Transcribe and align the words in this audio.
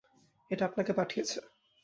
এটা 0.51 0.63
আপনাকে 0.65 0.91
পাঠিয়েছে। 0.93 1.37